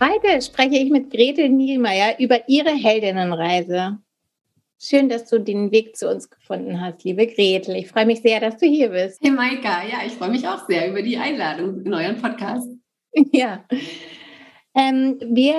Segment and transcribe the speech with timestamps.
[0.00, 3.98] Heute spreche ich mit Gretel Nielmeier über ihre Heldinnenreise.
[4.78, 7.74] Schön, dass du den Weg zu uns gefunden hast, liebe Gretel.
[7.74, 9.18] Ich freue mich sehr, dass du hier bist.
[9.20, 12.68] Hey Maika, ja, ich freue mich auch sehr über die Einladung in euren Podcast.
[13.32, 13.64] Ja.
[14.76, 15.54] Ähm, wir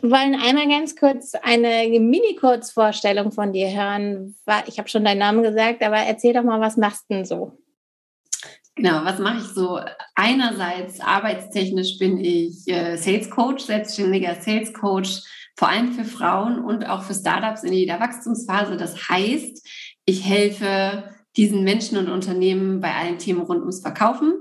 [0.00, 4.34] wollen einmal ganz kurz eine Mini-Kurzvorstellung von dir hören.
[4.66, 7.52] Ich habe schon deinen Namen gesagt, aber erzähl doch mal, was machst du denn so?
[8.74, 9.80] Genau, was mache ich so?
[10.14, 15.20] Einerseits arbeitstechnisch bin ich äh, Sales Coach, selbstständiger Sales Coach,
[15.56, 18.76] vor allem für Frauen und auch für Startups in jeder Wachstumsphase.
[18.76, 19.66] Das heißt,
[20.06, 21.04] ich helfe
[21.36, 24.34] diesen Menschen und Unternehmen bei allen Themen rund ums Verkaufen.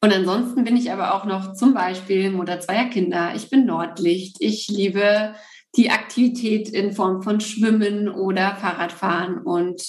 [0.00, 3.32] Und ansonsten bin ich aber auch noch zum Beispiel Mutter zweier Kinder.
[3.34, 4.36] Ich bin Nordlicht.
[4.40, 5.34] Ich liebe
[5.76, 9.82] die Aktivität in Form von Schwimmen oder Fahrradfahren und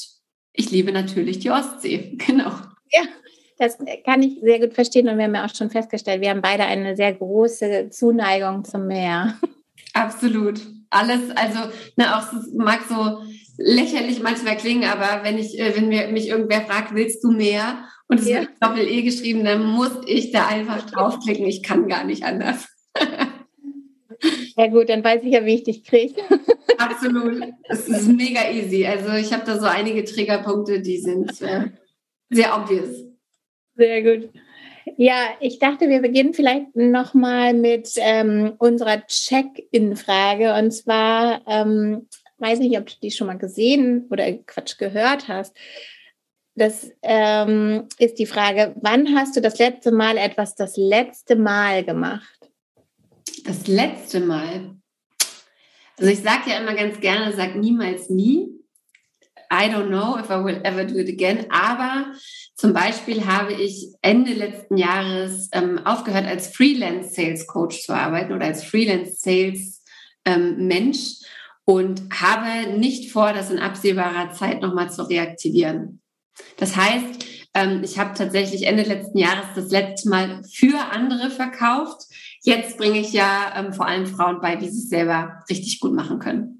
[0.53, 2.17] ich liebe natürlich die Ostsee.
[2.25, 2.51] Genau.
[2.91, 3.01] Ja,
[3.57, 6.41] das kann ich sehr gut verstehen und wir haben ja auch schon festgestellt, wir haben
[6.41, 9.37] beide eine sehr große Zuneigung zum Meer.
[9.93, 10.61] Absolut.
[10.89, 11.59] Alles, also,
[11.95, 13.19] na, auch es mag so
[13.57, 17.83] lächerlich manchmal klingen, aber wenn ich, äh, wenn mir, mich irgendwer fragt, willst du mehr?
[18.07, 18.41] Und es ja.
[18.41, 21.45] wird Doppel-E geschrieben, dann muss ich da einfach draufklicken.
[21.45, 22.67] Ich kann gar nicht anders.
[24.55, 26.19] Ja gut, dann weiß ich ja, wie ich dich kriege.
[26.79, 27.43] Absolut.
[27.69, 28.85] Es ist mega easy.
[28.85, 31.65] Also ich habe da so einige Triggerpunkte, die sind äh,
[32.29, 33.06] sehr obvious.
[33.77, 34.29] Sehr gut.
[34.95, 40.53] Ja, ich dachte, wir beginnen vielleicht nochmal mit ähm, unserer Check-in-Frage.
[40.55, 45.55] Und zwar, ähm, weiß nicht, ob du die schon mal gesehen oder Quatsch gehört hast.
[46.55, 51.83] Das ähm, ist die Frage, wann hast du das letzte Mal etwas das letzte Mal
[51.83, 52.49] gemacht?
[53.45, 54.75] Das letzte Mal?
[55.97, 58.49] Also ich sage ja immer ganz gerne, sag niemals nie.
[59.51, 61.45] I don't know if I will ever do it again.
[61.51, 62.13] Aber
[62.57, 68.33] zum Beispiel habe ich Ende letzten Jahres ähm, aufgehört, als Freelance Sales Coach zu arbeiten
[68.33, 69.83] oder als Freelance Sales
[70.25, 71.19] ähm, Mensch
[71.65, 76.01] und habe nicht vor, das in absehbarer Zeit nochmal zu reaktivieren.
[76.57, 82.05] Das heißt, ähm, ich habe tatsächlich Ende letzten Jahres das letzte Mal für andere verkauft.
[82.41, 85.93] Jetzt bringe ich ja ähm, vor allem Frauen bei, wie sie es selber richtig gut
[85.93, 86.56] machen können.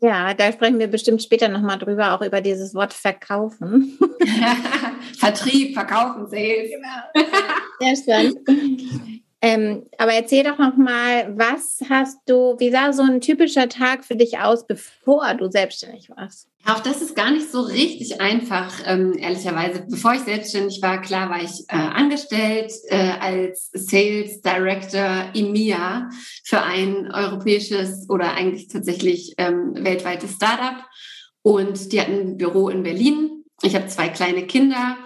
[0.00, 3.98] Ja, da sprechen wir bestimmt später nochmal drüber, auch über dieses Wort verkaufen.
[5.18, 6.70] Vertrieb, verkaufen, Sales.
[6.70, 7.96] Genau.
[7.96, 8.38] Sehr spannend.
[9.40, 14.04] Ähm, aber erzähl doch noch mal, was hast du, wie sah so ein typischer Tag
[14.04, 16.48] für dich aus, bevor du selbstständig warst?
[16.66, 19.86] Auch das ist gar nicht so richtig einfach, ähm, ehrlicherweise.
[19.88, 26.10] Bevor ich selbstständig war, klar war ich äh, angestellt äh, als Sales Director EMEA
[26.44, 30.84] für ein europäisches oder eigentlich tatsächlich ähm, weltweites Startup.
[31.42, 33.44] Und die hatten ein Büro in Berlin.
[33.62, 34.96] Ich habe zwei kleine Kinder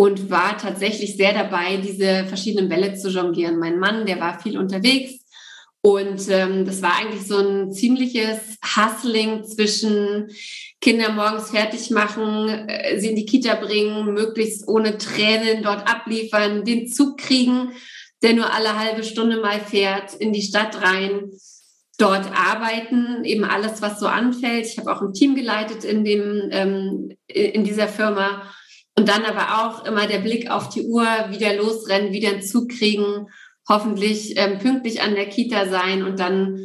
[0.00, 3.58] und war tatsächlich sehr dabei, diese verschiedenen Bälle zu jonglieren.
[3.58, 5.26] Mein Mann, der war viel unterwegs
[5.82, 10.28] und ähm, das war eigentlich so ein ziemliches Hustling zwischen
[10.80, 16.64] Kinder morgens fertig machen, äh, sie in die Kita bringen, möglichst ohne Tränen dort abliefern,
[16.64, 17.72] den Zug kriegen,
[18.22, 21.30] der nur alle halbe Stunde mal fährt, in die Stadt rein,
[21.98, 24.64] dort arbeiten, eben alles, was so anfällt.
[24.64, 28.50] Ich habe auch ein Team geleitet in dem ähm, in dieser Firma
[28.96, 32.68] und dann aber auch immer der Blick auf die Uhr, wieder losrennen, wieder einen Zug
[32.70, 33.28] kriegen,
[33.68, 36.60] hoffentlich ähm, pünktlich an der Kita sein und dann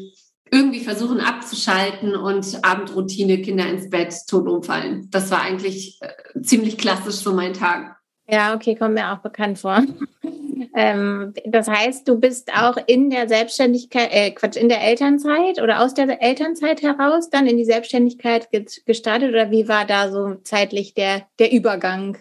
[0.52, 5.08] irgendwie versuchen abzuschalten und Abendroutine, Kinder ins Bett, tot umfallen.
[5.12, 7.95] Das war eigentlich äh, ziemlich klassisch so mein Tag.
[8.28, 9.84] Ja, okay, kommt mir auch bekannt vor.
[10.76, 15.82] ähm, das heißt, du bist auch in der Selbstständigkeit, äh, Quatsch, in der Elternzeit oder
[15.82, 18.50] aus der Elternzeit heraus dann in die Selbstständigkeit
[18.86, 22.18] gestartet oder wie war da so zeitlich der, der Übergang?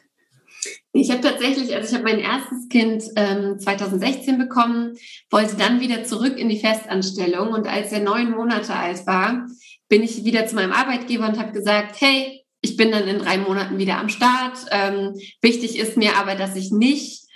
[0.92, 4.96] Ich habe tatsächlich, also ich habe mein erstes Kind ähm, 2016 bekommen,
[5.30, 9.46] wollte dann wieder zurück in die Festanstellung und als er neun Monate alt war,
[9.88, 13.36] bin ich wieder zu meinem Arbeitgeber und habe gesagt, hey, ich bin dann in drei
[13.36, 14.56] Monaten wieder am Start.
[14.70, 17.28] Ähm, wichtig ist mir aber, dass ich nicht,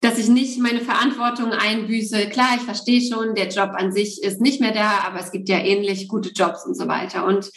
[0.00, 2.30] dass ich nicht meine Verantwortung einbüße.
[2.30, 5.50] Klar, ich verstehe schon, der Job an sich ist nicht mehr da, aber es gibt
[5.50, 7.26] ja ähnlich gute Jobs und so weiter.
[7.26, 7.50] Und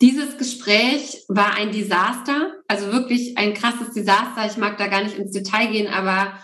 [0.00, 4.46] dieses Gespräch war ein Desaster, also wirklich ein krasses Desaster.
[4.46, 6.38] Ich mag da gar nicht ins Detail gehen, aber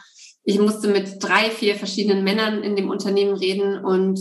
[0.49, 4.21] Ich musste mit drei, vier verschiedenen Männern in dem Unternehmen reden und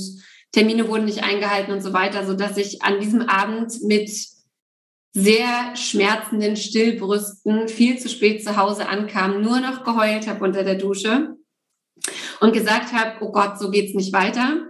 [0.51, 4.09] Termine wurden nicht eingehalten und so weiter, so dass ich an diesem Abend mit
[5.15, 10.75] sehr schmerzenden Stillbrüsten viel zu spät zu Hause ankam, nur noch geheult habe unter der
[10.75, 11.37] Dusche
[12.41, 14.67] und gesagt habe, oh Gott, so geht's nicht weiter.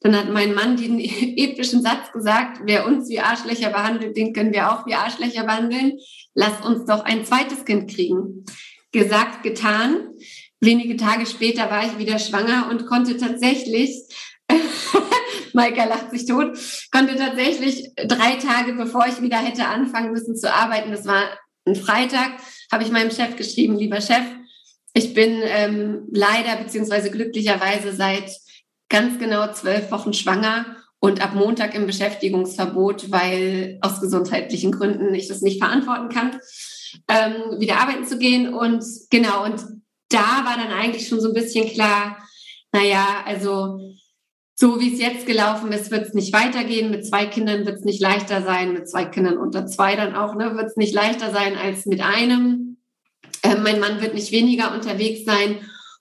[0.00, 4.52] Dann hat mein Mann den epischen Satz gesagt, wer uns wie Arschlöcher behandelt, den können
[4.52, 5.92] wir auch wie Arschlöcher behandeln.
[6.34, 8.44] Lass uns doch ein zweites Kind kriegen.
[8.90, 10.08] Gesagt, getan.
[10.60, 13.92] Wenige Tage später war ich wieder schwanger und konnte tatsächlich,
[15.52, 16.58] Maika lacht sich tot,
[16.90, 21.22] konnte tatsächlich drei Tage, bevor ich wieder hätte anfangen müssen zu arbeiten, das war
[21.66, 22.32] ein Freitag,
[22.72, 24.24] habe ich meinem Chef geschrieben, lieber Chef,
[24.92, 28.30] ich bin ähm, leider beziehungsweise glücklicherweise seit
[28.88, 35.28] ganz genau zwölf Wochen schwanger und ab Montag im Beschäftigungsverbot, weil aus gesundheitlichen Gründen ich
[35.28, 36.38] das nicht verantworten kann,
[37.08, 38.54] ähm, wieder arbeiten zu gehen.
[38.54, 39.62] Und genau, und
[40.08, 42.16] da war dann eigentlich schon so ein bisschen klar,
[42.72, 43.80] naja, also
[44.56, 46.90] so wie es jetzt gelaufen ist, wird es nicht weitergehen.
[46.90, 50.34] Mit zwei Kindern wird es nicht leichter sein, mit zwei Kindern unter zwei dann auch,
[50.36, 52.76] ne, wird es nicht leichter sein als mit einem.
[53.42, 55.58] Äh, mein Mann wird nicht weniger unterwegs sein.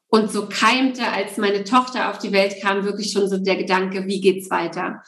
[0.07, 4.05] Und so keimte, als meine Tochter auf die Welt kam, wirklich schon so der Gedanke,
[4.05, 5.01] wie geht's weiter?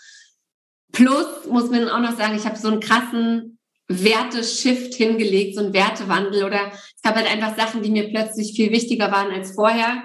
[0.91, 5.73] Plus muss man auch noch sagen, ich habe so einen krassen Werteshift hingelegt, so einen
[5.73, 10.01] Wertewandel oder es gab halt einfach Sachen, die mir plötzlich viel wichtiger waren als vorher.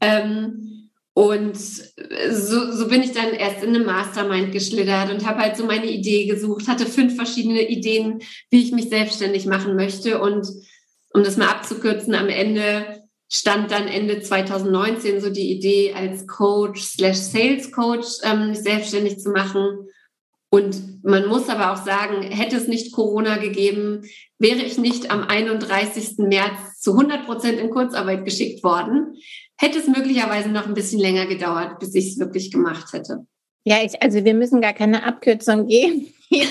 [0.00, 0.79] Ähm,
[1.20, 5.66] und so, so bin ich dann erst in eine Mastermind geschlittert und habe halt so
[5.66, 10.18] meine Idee gesucht, hatte fünf verschiedene Ideen, wie ich mich selbstständig machen möchte.
[10.18, 10.48] Und
[11.12, 16.80] um das mal abzukürzen, am Ende stand dann Ende 2019 so die Idee, als Coach
[16.80, 19.90] slash Sales Coach ähm, selbstständig zu machen.
[20.48, 24.06] Und man muss aber auch sagen, hätte es nicht Corona gegeben,
[24.38, 26.16] wäre ich nicht am 31.
[26.16, 29.16] März zu 100 Prozent in Kurzarbeit geschickt worden,
[29.60, 33.26] hätte es möglicherweise noch ein bisschen länger gedauert, bis ich es wirklich gemacht hätte.
[33.64, 36.08] Ja, ich, also wir müssen gar keine Abkürzung gehen.
[36.30, 36.44] ja,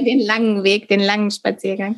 [0.04, 1.96] den langen Weg, den langen Spaziergang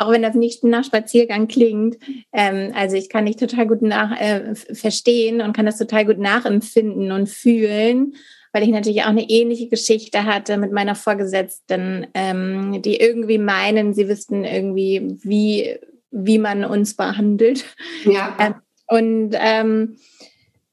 [0.00, 1.98] auch wenn das nicht nach Spaziergang klingt.
[2.32, 6.18] Ähm, also ich kann dich total gut nach, äh, verstehen und kann das total gut
[6.18, 8.14] nachempfinden und fühlen,
[8.52, 13.92] weil ich natürlich auch eine ähnliche Geschichte hatte mit meiner Vorgesetzten, ähm, die irgendwie meinen,
[13.92, 15.78] sie wüssten irgendwie, wie,
[16.10, 17.66] wie man uns behandelt.
[18.04, 18.36] Ja.
[18.40, 18.54] Ähm,
[18.90, 19.96] und ähm,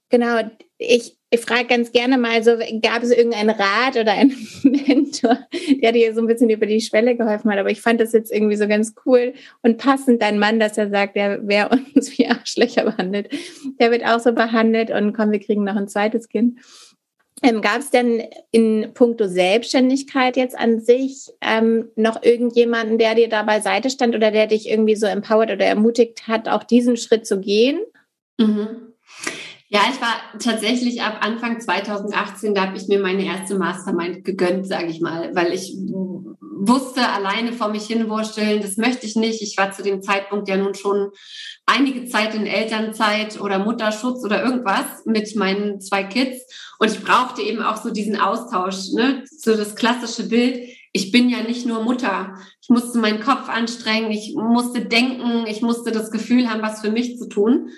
[0.09, 0.39] genau,
[0.79, 5.37] ich, ich frage ganz gerne mal so, gab es irgendeinen Rat oder einen Mentor,
[5.81, 7.59] der dir so ein bisschen über die Schwelle geholfen hat?
[7.59, 10.89] Aber ich fand das jetzt irgendwie so ganz cool und passend, dein Mann, dass er
[10.89, 13.29] sagt, der wer uns wie Arschlöcher behandelt,
[13.79, 16.59] der wird auch so behandelt und komm, wir kriegen noch ein zweites Kind.
[17.43, 23.29] Ähm, Gab es denn in puncto Selbstständigkeit jetzt an sich ähm, noch irgendjemanden, der dir
[23.29, 27.27] da beiseite stand oder der dich irgendwie so empowert oder ermutigt hat, auch diesen Schritt
[27.27, 27.79] zu gehen?
[28.37, 28.93] Mhm.
[29.69, 34.65] Ja, ich war tatsächlich ab Anfang 2018, da habe ich mir meine erste Mastermind gegönnt,
[34.65, 35.75] sage ich mal, weil ich
[36.59, 39.41] wusste, alleine vor mich hinwursteln, das möchte ich nicht.
[39.41, 41.11] Ich war zu dem Zeitpunkt ja nun schon
[41.65, 46.45] einige Zeit in Elternzeit oder Mutterschutz oder irgendwas mit meinen zwei Kids.
[46.79, 49.23] Und ich brauchte eben auch so diesen Austausch, ne?
[49.25, 50.59] so das klassische Bild.
[50.93, 52.35] Ich bin ja nicht nur Mutter.
[52.61, 56.91] Ich musste meinen Kopf anstrengen, ich musste denken, ich musste das Gefühl haben, was für
[56.91, 57.69] mich zu tun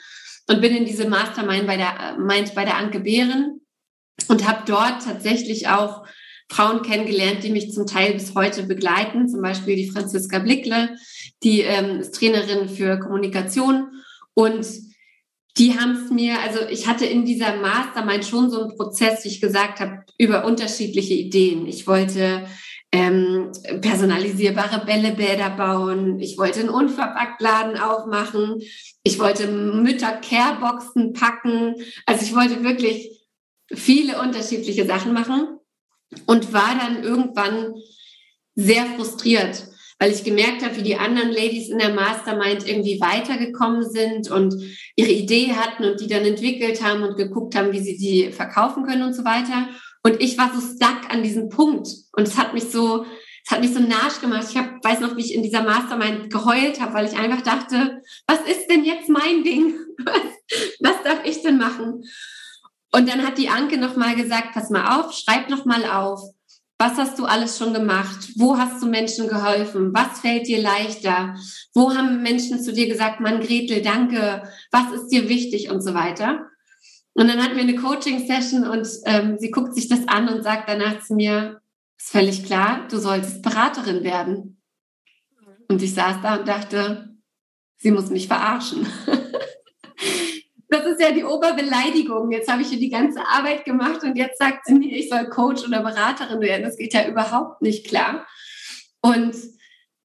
[0.49, 3.61] und bin in diese Mastermind bei der, meint bei der Anke Behren
[4.27, 6.03] und habe dort tatsächlich auch
[6.51, 10.95] Frauen kennengelernt, die mich zum Teil bis heute begleiten, zum Beispiel die Franziska Blickle,
[11.43, 13.91] die ähm, ist Trainerin für Kommunikation
[14.33, 14.65] und
[15.59, 19.29] die haben es mir, also ich hatte in dieser Mastermind schon so einen Prozess, wie
[19.29, 21.67] ich gesagt habe, über unterschiedliche Ideen.
[21.67, 22.47] Ich wollte
[22.91, 26.19] ähm, personalisierbare Bällebäder bauen.
[26.19, 28.61] Ich wollte einen Unverpacktladen aufmachen.
[29.03, 31.75] Ich wollte Mütter-Care-Boxen packen.
[32.05, 33.27] Also ich wollte wirklich
[33.71, 35.59] viele unterschiedliche Sachen machen
[36.25, 37.75] und war dann irgendwann
[38.55, 39.67] sehr frustriert,
[39.99, 44.55] weil ich gemerkt habe, wie die anderen Ladies in der Mastermind irgendwie weitergekommen sind und
[44.95, 48.83] ihre Idee hatten und die dann entwickelt haben und geguckt haben, wie sie die verkaufen
[48.83, 49.69] können und so weiter.
[50.03, 51.87] Und ich war so stuck an diesem Punkt.
[52.13, 53.05] Und es hat mich so,
[53.45, 54.47] es hat mich so nasch gemacht.
[54.49, 58.01] Ich hab, weiß noch, wie ich in dieser Mastermind geheult habe, weil ich einfach dachte,
[58.27, 59.75] was ist denn jetzt mein Ding?
[60.05, 60.21] Was,
[60.79, 62.03] was darf ich denn machen?
[62.91, 66.21] Und dann hat die Anke nochmal gesagt, pass mal auf, schreib nochmal auf.
[66.79, 68.29] Was hast du alles schon gemacht?
[68.37, 69.93] Wo hast du Menschen geholfen?
[69.93, 71.35] Was fällt dir leichter?
[71.73, 74.49] Wo haben Menschen zu dir gesagt, Mann, Gretel, danke.
[74.71, 76.48] Was ist dir wichtig und so weiter?
[77.19, 80.69] Und dann hatten wir eine Coaching-Session und ähm, sie guckt sich das an und sagt
[80.69, 81.59] danach zu mir,
[81.97, 84.61] ist völlig klar, du solltest Beraterin werden.
[85.67, 87.09] Und ich saß da und dachte,
[87.75, 88.87] sie muss mich verarschen.
[90.69, 92.31] das ist ja die Oberbeleidigung.
[92.31, 95.27] Jetzt habe ich hier die ganze Arbeit gemacht und jetzt sagt sie mir, ich soll
[95.27, 96.63] Coach oder Beraterin werden.
[96.63, 98.25] Das geht ja überhaupt nicht klar.
[99.01, 99.35] Und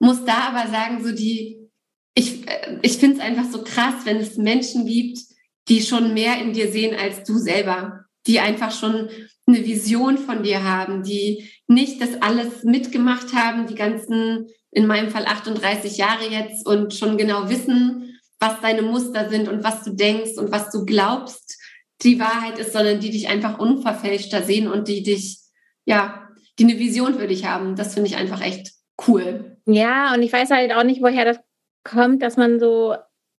[0.01, 1.71] muss da aber sagen, so die,
[2.17, 5.33] ich, äh, ich finde es einfach so krass, wenn es Menschen gibt,
[5.69, 9.09] die schon mehr in dir sehen als du selber, die einfach schon
[9.47, 15.11] eine Vision von dir haben, die nicht das alles mitgemacht haben, die ganzen, in meinem
[15.11, 19.91] Fall 38 Jahre jetzt und schon genau wissen, was deine Muster sind und was du
[19.91, 21.59] denkst und was du glaubst,
[22.03, 25.41] die Wahrheit ist, sondern die dich einfach unverfälschter sehen und die dich,
[25.85, 26.29] ja,
[26.59, 27.77] die eine Vision für dich haben.
[27.77, 28.73] Das finde ich einfach echt
[29.07, 29.59] cool.
[29.67, 31.39] Ja, und ich weiß halt auch nicht, woher das
[31.85, 32.95] kommt, dass man so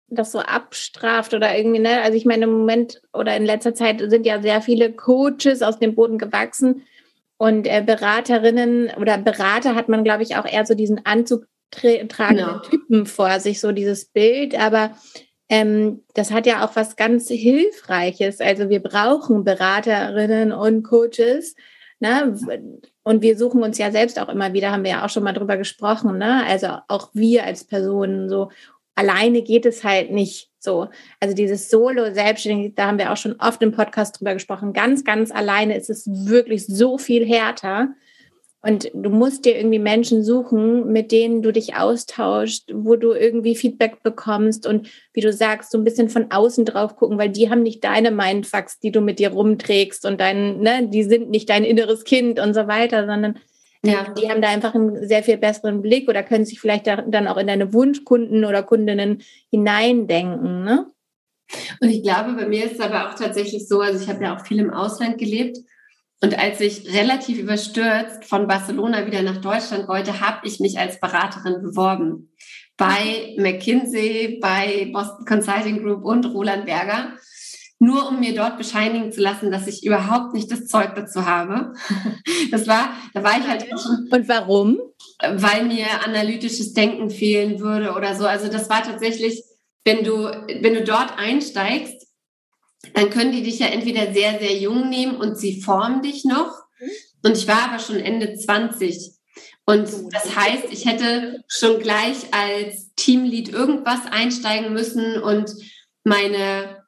[0.07, 2.01] das so abstraft oder irgendwie, ne?
[2.01, 5.79] Also ich meine, im Moment oder in letzter Zeit sind ja sehr viele Coaches aus
[5.79, 6.83] dem Boden gewachsen
[7.37, 12.47] und äh, Beraterinnen oder Berater hat man, glaube ich, auch eher so diesen Anzug tragenden
[12.47, 12.59] no.
[12.59, 14.91] Typen vor sich, so dieses Bild, aber
[15.49, 18.39] ähm, das hat ja auch was ganz Hilfreiches.
[18.39, 21.55] Also wir brauchen Beraterinnen und Coaches.
[21.99, 22.37] Ne?
[23.03, 25.33] Und wir suchen uns ja selbst auch immer wieder, haben wir ja auch schon mal
[25.33, 26.43] drüber gesprochen, ne?
[26.45, 28.49] Also auch wir als Personen so
[28.95, 30.87] alleine geht es halt nicht so.
[31.19, 34.73] Also dieses Solo selbstständig, da haben wir auch schon oft im Podcast drüber gesprochen.
[34.73, 37.89] Ganz, ganz alleine ist es wirklich so viel härter.
[38.61, 43.55] Und du musst dir irgendwie Menschen suchen, mit denen du dich austauschst, wo du irgendwie
[43.55, 47.51] Feedback bekommst und wie du sagst, so ein bisschen von außen drauf gucken, weil die
[47.51, 51.47] haben nicht deine Mindfucks, die du mit dir rumträgst und dein, ne, die sind nicht
[51.47, 53.37] dein inneres Kind und so weiter, sondern
[53.85, 54.13] ja.
[54.13, 57.37] Die haben da einfach einen sehr viel besseren Blick oder können sich vielleicht dann auch
[57.37, 60.63] in deine Wunschkunden oder Kundinnen hineindenken.
[60.63, 60.91] Ne?
[61.79, 64.35] Und ich glaube, bei mir ist es aber auch tatsächlich so, also ich habe ja
[64.35, 65.57] auch viel im Ausland gelebt.
[66.21, 70.99] Und als ich relativ überstürzt von Barcelona wieder nach Deutschland wollte, habe ich mich als
[70.99, 72.31] Beraterin beworben.
[72.77, 77.13] Bei McKinsey, bei Boston Consulting Group und Roland Berger
[77.79, 81.73] nur um mir dort bescheinigen zu lassen, dass ich überhaupt nicht das Zeug dazu habe.
[82.51, 83.65] Das war, da war ich halt.
[84.11, 84.77] Und warum?
[85.19, 88.27] Weil mir analytisches Denken fehlen würde oder so.
[88.27, 89.43] Also das war tatsächlich,
[89.83, 90.25] wenn du,
[90.61, 92.07] wenn du dort einsteigst,
[92.93, 96.51] dann können die dich ja entweder sehr, sehr jung nehmen und sie formen dich noch.
[97.23, 99.11] Und ich war aber schon Ende 20.
[99.65, 105.51] Und oh, das heißt, ich hätte schon gleich als Teamlead irgendwas einsteigen müssen und
[106.03, 106.84] meine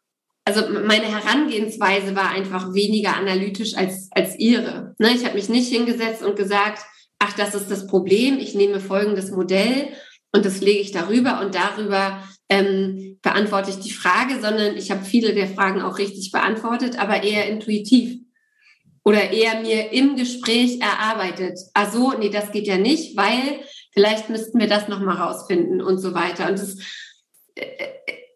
[0.48, 4.96] also meine Herangehensweise war einfach weniger analytisch als, als ihre.
[4.98, 5.12] Ne?
[5.14, 6.86] Ich habe mich nicht hingesetzt und gesagt,
[7.20, 9.90] ach, das ist das Problem, ich nehme folgendes Modell
[10.32, 15.04] und das lege ich darüber und darüber ähm, beantworte ich die Frage, sondern ich habe
[15.04, 18.22] viele der Fragen auch richtig beantwortet, aber eher intuitiv
[19.04, 21.60] oder eher mir im Gespräch erarbeitet.
[21.74, 26.14] Also, nee, das geht ja nicht, weil vielleicht müssten wir das nochmal rausfinden und so
[26.14, 26.48] weiter.
[26.48, 26.78] Und das,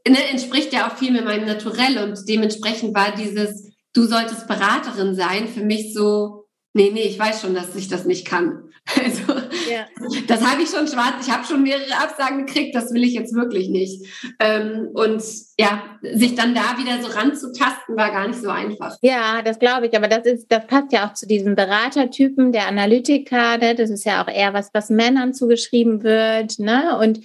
[0.07, 5.15] ne, entspricht ja auch viel mit meinem Naturell und dementsprechend war dieses, du solltest Beraterin
[5.15, 8.63] sein, für mich so, nee, nee, ich weiß schon, dass ich das nicht kann.
[8.99, 9.33] Also,
[9.71, 9.85] ja.
[10.27, 13.33] das habe ich schon schwarz, ich habe schon mehrere Absagen gekriegt, das will ich jetzt
[13.33, 14.05] wirklich nicht.
[14.39, 15.21] Ähm, und
[15.59, 18.97] ja, sich dann da wieder so ranzutasten, war gar nicht so einfach.
[19.03, 22.67] Ja, das glaube ich, aber das ist, das passt ja auch zu diesem Beratertypen, der
[22.67, 23.75] Analytiker, ne?
[23.75, 26.97] das ist ja auch eher was, was Männern zugeschrieben wird, ne?
[26.97, 27.21] Und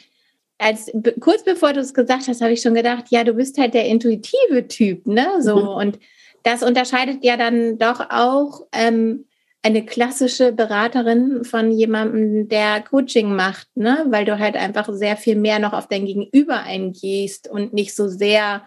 [0.58, 3.75] als kurz bevor du es gesagt hast, habe ich schon gedacht, ja, du bist halt
[3.75, 5.26] der intuitive Typ, ne?
[5.40, 5.68] So mhm.
[5.68, 5.98] und
[6.42, 9.26] das unterscheidet ja dann doch auch ähm,
[9.62, 14.06] eine klassische Beraterin von jemandem, der Coaching macht, ne?
[14.08, 18.08] Weil du halt einfach sehr viel mehr noch auf dein Gegenüber eingehst und nicht so
[18.08, 18.62] sehr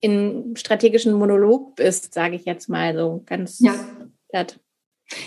[0.00, 3.74] in strategischen Monolog bist, sage ich jetzt mal so ganz ja.
[4.28, 4.60] platt.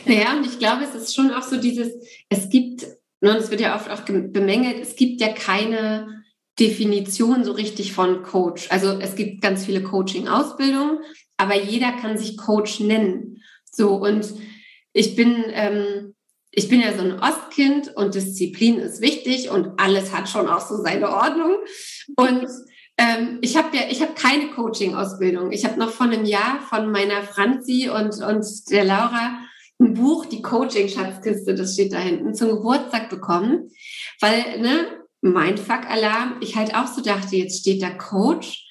[0.06, 1.92] Naja, und ich glaube, es ist schon auch so dieses,
[2.30, 2.86] es gibt
[3.30, 6.24] und es wird ja oft auch bemängelt, es gibt ja keine
[6.60, 8.68] Definition so richtig von Coach.
[8.72, 11.00] Also es gibt ganz viele Coaching-Ausbildungen,
[11.38, 13.42] aber jeder kann sich Coach nennen.
[13.72, 14.34] So und
[14.94, 16.14] ich bin ähm,
[16.52, 20.60] ich bin ja so ein Ostkind und Disziplin ist wichtig und alles hat schon auch
[20.60, 21.56] so seine Ordnung.
[22.18, 22.48] Und
[22.98, 25.52] ähm, ich habe ja, ich habe keine Coaching-Ausbildung.
[25.54, 29.40] Ich habe noch vor einem Jahr von meiner Franzi und, und der Laura
[29.82, 33.72] ein Buch, die Coaching-Schatzkiste, das steht da hinten, zum Geburtstag bekommen,
[34.20, 38.68] weil, ne, mein Fuck-Alarm, ich halt auch so dachte, jetzt steht da Coach,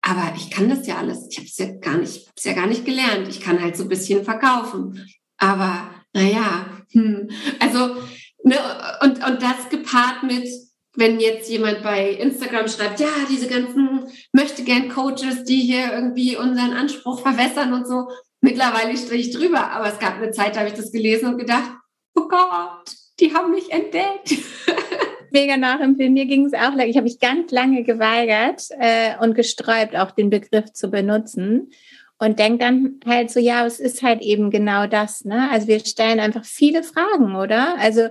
[0.00, 1.26] aber ich kann das ja alles.
[1.30, 3.26] Ich habe es ja gar nicht, hab's ja gar nicht gelernt.
[3.28, 5.02] Ich kann halt so ein bisschen verkaufen.
[5.38, 7.30] Aber naja, hm.
[7.58, 7.96] also,
[8.42, 8.56] ne,
[9.02, 10.46] und, und das gepaart mit,
[10.94, 16.36] wenn jetzt jemand bei Instagram schreibt, ja, diese ganzen möchte gern Coaches, die hier irgendwie
[16.36, 18.08] unseren Anspruch verwässern und so,
[18.44, 21.38] Mittlerweile stehe ich drüber, aber es gab eine Zeit, da habe ich das gelesen und
[21.38, 21.70] gedacht,
[22.14, 24.34] oh Gott, die haben mich entdeckt.
[25.32, 26.12] mega nachempfinden.
[26.12, 30.28] Mir ging es auch, ich habe mich ganz lange geweigert äh, und gesträubt, auch den
[30.28, 31.70] Begriff zu benutzen.
[32.18, 35.24] Und denke dann halt so, ja, es ist halt eben genau das.
[35.24, 35.48] Ne?
[35.50, 37.78] Also wir stellen einfach viele Fragen, oder?
[37.78, 38.08] Also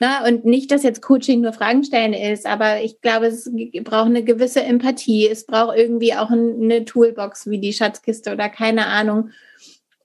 [0.00, 3.50] na, und nicht, dass jetzt Coaching nur Fragen stellen ist, aber ich glaube, es
[3.84, 5.28] braucht eine gewisse Empathie.
[5.28, 9.30] Es braucht irgendwie auch eine Toolbox wie die Schatzkiste oder keine Ahnung.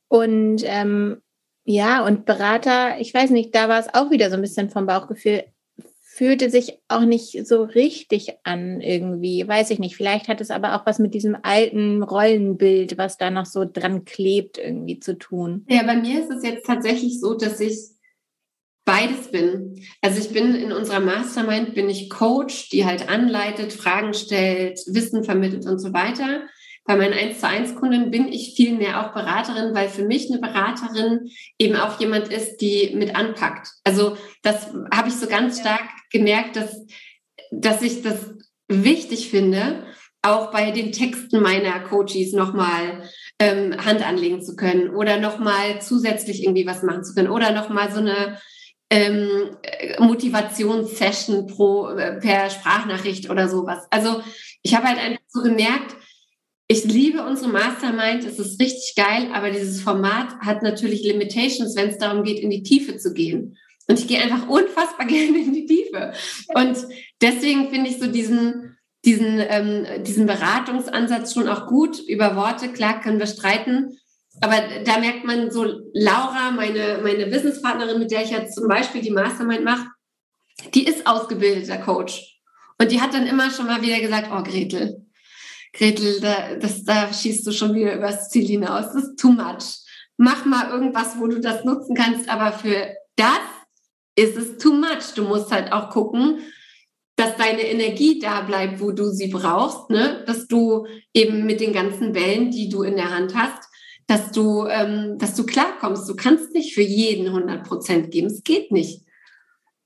[0.08, 1.22] Und ähm,
[1.63, 4.86] ja, und Berater, ich weiß nicht, da war es auch wieder so ein bisschen vom
[4.86, 5.43] Bauchgefühl,
[6.19, 9.96] fühlte sich auch nicht so richtig an irgendwie, weiß ich nicht.
[9.96, 14.05] Vielleicht hat es aber auch was mit diesem alten Rollenbild, was da noch so dran
[14.05, 15.65] klebt, irgendwie zu tun.
[15.69, 17.99] Ja, bei mir ist es jetzt tatsächlich so, dass ich
[18.89, 19.86] beides bin.
[20.01, 25.24] Also ich bin in unserer Mastermind, bin ich Coach, die halt anleitet, Fragen stellt, Wissen
[25.24, 26.41] vermittelt und so weiter.
[26.86, 30.31] Bei meinen 1 zu 1 Kunden bin ich viel mehr auch Beraterin, weil für mich
[30.31, 31.29] eine Beraterin
[31.60, 33.67] eben auch jemand ist, die mit anpackt.
[33.84, 36.84] Also das habe ich so ganz stark gemerkt, dass,
[37.51, 38.34] dass ich das
[38.67, 39.84] wichtig finde,
[40.24, 43.03] auch bei den Texten meiner Coaches nochmal
[43.38, 47.91] ähm, Hand anlegen zu können oder nochmal zusätzlich irgendwie was machen zu können oder nochmal
[47.91, 48.39] so eine
[48.89, 49.55] ähm,
[50.00, 53.86] Motivationssession pro äh, per Sprachnachricht oder sowas.
[53.89, 54.22] Also
[54.63, 55.96] ich habe halt einfach so gemerkt,
[56.72, 61.89] ich liebe unsere Mastermind, es ist richtig geil, aber dieses Format hat natürlich Limitations, wenn
[61.89, 63.58] es darum geht, in die Tiefe zu gehen.
[63.88, 66.13] Und ich gehe einfach unfassbar gerne in die Tiefe.
[66.53, 66.77] Und
[67.22, 72.00] deswegen finde ich so diesen, diesen, ähm, diesen Beratungsansatz schon auch gut.
[72.08, 73.98] Über Worte, klar, können wir streiten.
[74.41, 79.01] Aber da merkt man so, Laura, meine, meine Businesspartnerin, mit der ich jetzt zum Beispiel
[79.01, 79.88] die Mastermind mache,
[80.74, 82.39] die ist ausgebildeter Coach.
[82.77, 85.05] Und die hat dann immer schon mal wieder gesagt, oh Gretel,
[85.74, 88.93] Gretel, da, das, da schießt du schon wieder übers Ziel hinaus.
[88.93, 89.79] Das ist too much.
[90.17, 93.39] Mach mal irgendwas, wo du das nutzen kannst, aber für das
[94.15, 95.13] ist es too much.
[95.15, 96.39] Du musst halt auch gucken,
[97.15, 100.24] dass deine Energie da bleibt, wo du sie brauchst, ne?
[100.25, 103.68] dass du eben mit den ganzen Wellen, die du in der Hand hast,
[104.09, 106.09] dass du, ähm, dass du klarkommst.
[106.09, 108.27] Du kannst nicht für jeden 100 Prozent geben.
[108.27, 109.05] Es geht nicht.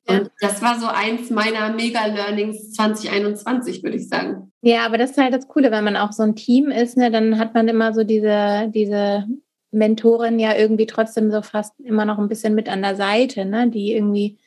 [0.08, 4.52] Und das war so eins meiner Mega-Learnings 2021, würde ich sagen.
[4.62, 7.12] Ja, aber das ist halt das Coole, wenn man auch so ein Team ist, ne,
[7.12, 9.26] dann hat man immer so diese, diese
[9.72, 13.70] Mentorin ja irgendwie trotzdem so fast immer noch ein bisschen mit an der Seite, ne,
[13.70, 14.38] die irgendwie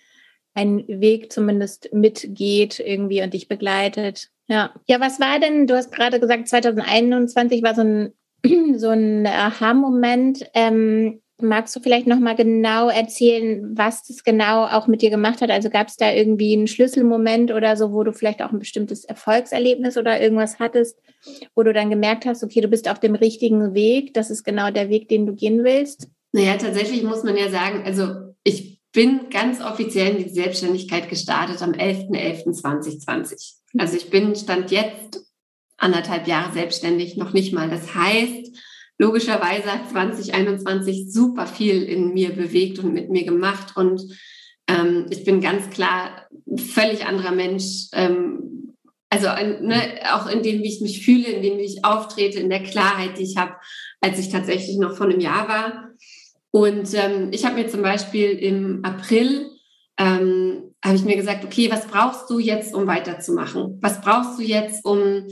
[0.55, 4.31] einen Weg zumindest mitgeht irgendwie und dich begleitet.
[4.47, 4.75] Ja.
[4.87, 8.13] Ja, was war denn, du hast gerade gesagt, 2021 war so ein,
[8.79, 10.47] so ein Aha-Moment.
[10.55, 15.43] Ähm, Magst du vielleicht noch mal genau erzählen, was das genau auch mit dir gemacht
[15.43, 15.51] hat?
[15.51, 19.05] Also gab es da irgendwie einen Schlüsselmoment oder so, wo du vielleicht auch ein bestimmtes
[19.05, 20.99] Erfolgserlebnis oder irgendwas hattest,
[21.55, 24.71] wo du dann gemerkt hast, okay, du bist auf dem richtigen Weg, das ist genau
[24.71, 26.09] der Weg, den du gehen willst?
[26.33, 31.61] Naja, tatsächlich muss man ja sagen, also ich bin ganz offiziell in die Selbstständigkeit gestartet
[31.61, 33.57] am 11.11.2020.
[33.77, 35.26] Also ich bin, stand jetzt
[35.79, 37.69] anderthalb Jahre selbstständig, noch nicht mal.
[37.69, 38.57] Das heißt,
[38.99, 43.77] logischerweise hat 2021 super viel in mir bewegt und mit mir gemacht.
[43.77, 44.03] Und
[44.69, 47.89] ähm, ich bin ganz klar völlig anderer Mensch.
[47.93, 48.75] Ähm,
[49.11, 52.51] also ne, auch in dem, wie ich mich fühle, in dem, wie ich auftrete, in
[52.51, 53.55] der Klarheit, die ich habe,
[54.01, 55.91] als ich tatsächlich noch vor einem Jahr war.
[56.51, 59.51] Und ähm, ich habe mir zum Beispiel im April
[59.99, 63.79] ähm, habe ich mir gesagt, okay, was brauchst du jetzt, um weiterzumachen?
[63.81, 65.27] Was brauchst du jetzt, um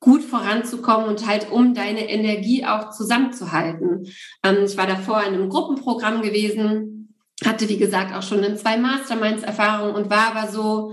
[0.00, 4.06] gut voranzukommen und halt um deine Energie auch zusammenzuhalten.
[4.44, 8.76] Ähm, ich war davor in einem Gruppenprogramm gewesen, hatte wie gesagt auch schon in zwei
[8.76, 10.92] Masterminds Erfahrung und war aber so,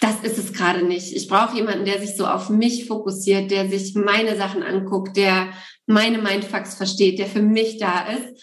[0.00, 1.14] das ist es gerade nicht.
[1.14, 5.48] Ich brauche jemanden, der sich so auf mich fokussiert, der sich meine Sachen anguckt, der
[5.86, 8.42] meine Mindfucks versteht, der für mich da ist.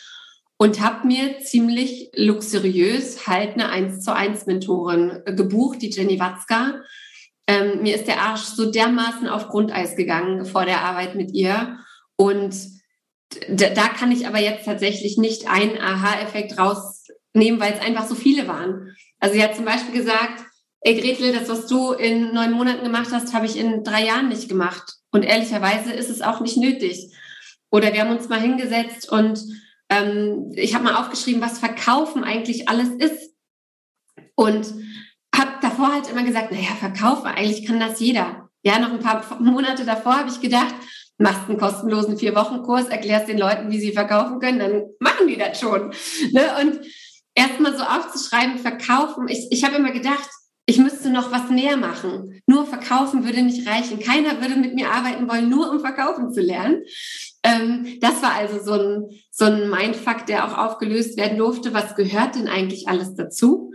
[0.57, 6.81] Und habe mir ziemlich luxuriös halt eine 1 zu 1 Mentorin gebucht, die Jenny Watzka,
[7.47, 11.77] ähm, mir ist der Arsch so dermaßen auf Grundeis gegangen vor der Arbeit mit ihr.
[12.15, 12.55] Und
[13.49, 18.15] da, da kann ich aber jetzt tatsächlich nicht einen Aha-Effekt rausnehmen, weil es einfach so
[18.15, 18.95] viele waren.
[19.19, 20.43] Also sie hat zum Beispiel gesagt,
[20.81, 24.29] ey Gretel, das, was du in neun Monaten gemacht hast, habe ich in drei Jahren
[24.29, 24.93] nicht gemacht.
[25.11, 27.13] Und ehrlicherweise ist es auch nicht nötig.
[27.71, 29.43] Oder wir haben uns mal hingesetzt und
[29.89, 33.33] ähm, ich habe mal aufgeschrieben, was Verkaufen eigentlich alles ist.
[34.35, 34.73] Und
[35.35, 38.49] habe davor halt immer gesagt, naja, verkaufen, eigentlich kann das jeder.
[38.63, 40.73] Ja, noch ein paar Monate davor habe ich gedacht,
[41.17, 45.59] machst einen kostenlosen Vier-Wochen-Kurs, erklärst den Leuten, wie sie verkaufen können, dann machen die das
[45.59, 45.93] schon.
[46.31, 46.43] Ne?
[46.61, 46.79] Und
[47.35, 50.29] erstmal so aufzuschreiben, verkaufen, ich, ich habe immer gedacht,
[50.65, 52.41] ich müsste noch was näher machen.
[52.47, 53.99] Nur verkaufen würde nicht reichen.
[53.99, 56.83] Keiner würde mit mir arbeiten wollen, nur um verkaufen zu lernen.
[57.43, 61.73] Ähm, das war also so ein, so ein Mindfuck, der auch aufgelöst werden durfte.
[61.73, 63.73] Was gehört denn eigentlich alles dazu?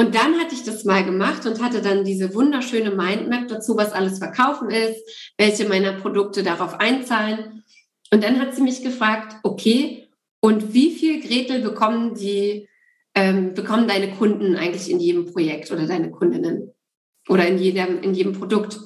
[0.00, 3.92] Und dann hatte ich das mal gemacht und hatte dann diese wunderschöne Mindmap dazu, was
[3.92, 4.98] alles verkaufen ist,
[5.36, 7.64] welche meiner Produkte darauf einzahlen.
[8.10, 10.08] Und dann hat sie mich gefragt, okay,
[10.40, 12.66] und wie viel Gretel bekommen die,
[13.14, 16.72] ähm, bekommen deine Kunden eigentlich in jedem Projekt oder deine Kundinnen
[17.28, 18.80] oder in jedem, in jedem Produkt?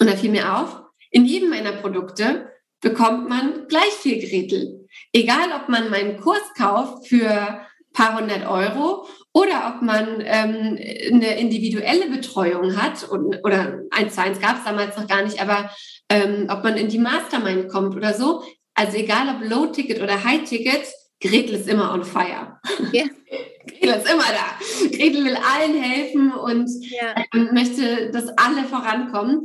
[0.00, 4.88] Und da fiel mir auf, in jedem meiner Produkte bekommt man gleich viel Gretel.
[5.12, 7.60] Egal, ob man meinen Kurs kauft für
[7.96, 9.06] paar hundert Euro
[9.36, 10.78] oder ob man ähm,
[11.12, 15.42] eine individuelle Betreuung hat und, oder eins zu eins gab es damals noch gar nicht,
[15.42, 15.70] aber
[16.08, 18.42] ähm, ob man in die Mastermind kommt oder so.
[18.72, 20.86] Also egal ob Low-Ticket oder High-Ticket,
[21.20, 22.58] Gretel ist immer on fire.
[22.92, 23.04] Ja.
[23.66, 24.96] Gretel ist immer da.
[24.96, 27.22] Gretel will allen helfen und ja.
[27.34, 29.44] ähm, möchte, dass alle vorankommen.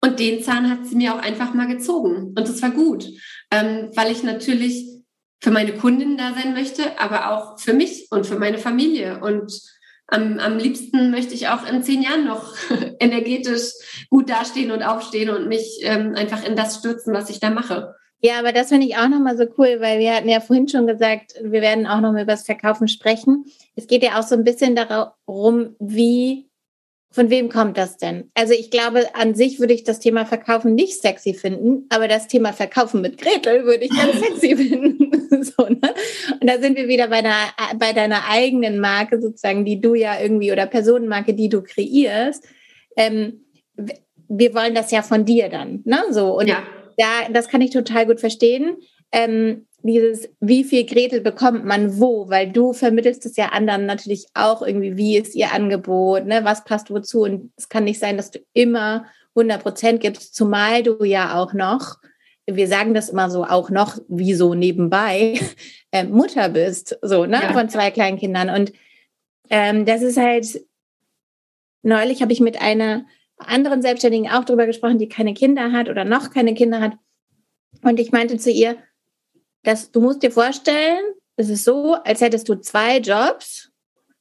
[0.00, 2.28] Und den Zahn hat sie mir auch einfach mal gezogen.
[2.28, 3.06] Und das war gut,
[3.50, 4.95] ähm, weil ich natürlich
[5.40, 9.20] für meine Kundinnen da sein möchte, aber auch für mich und für meine Familie.
[9.20, 9.60] Und
[10.08, 12.54] am, am liebsten möchte ich auch in zehn Jahren noch
[13.00, 13.72] energetisch
[14.10, 17.94] gut dastehen und aufstehen und mich ähm, einfach in das stürzen, was ich da mache.
[18.20, 20.86] Ja, aber das finde ich auch nochmal so cool, weil wir hatten ja vorhin schon
[20.86, 23.44] gesagt, wir werden auch nochmal über das Verkaufen sprechen.
[23.74, 26.46] Es geht ja auch so ein bisschen darum, wie
[27.16, 28.30] von wem kommt das denn?
[28.34, 32.28] Also ich glaube, an sich würde ich das Thema Verkaufen nicht sexy finden, aber das
[32.28, 35.05] Thema Verkaufen mit Gretel würde ich ganz sexy finden.
[35.56, 35.94] so, ne?
[36.40, 37.36] Und da sind wir wieder bei, einer,
[37.78, 42.44] bei deiner eigenen Marke sozusagen, die du ja irgendwie oder Personenmarke, die du kreierst.
[42.96, 43.44] Ähm,
[44.28, 46.02] wir wollen das ja von dir dann, ne?
[46.10, 46.62] So und ja.
[46.96, 48.76] da, das kann ich total gut verstehen.
[49.12, 54.26] Ähm, dieses, wie viel Gretel bekommt man wo, weil du vermittelst es ja anderen natürlich
[54.34, 58.16] auch irgendwie, wie ist ihr Angebot, ne, was passt wozu und es kann nicht sein,
[58.16, 59.06] dass du immer
[59.36, 61.96] 100 Prozent gibst, zumal du ja auch noch,
[62.46, 65.38] wir sagen das immer so, auch noch, wie so nebenbei,
[65.90, 67.52] äh, Mutter bist, so, ne, ja.
[67.52, 68.72] von zwei kleinen Kindern und
[69.50, 70.64] ähm, das ist halt,
[71.82, 73.06] neulich habe ich mit einer
[73.36, 76.92] anderen Selbstständigen auch drüber gesprochen, die keine Kinder hat oder noch keine Kinder hat
[77.82, 78.76] und ich meinte zu ihr,
[79.62, 81.04] dass du musst dir vorstellen,
[81.36, 83.70] es ist so, als hättest du zwei Jobs.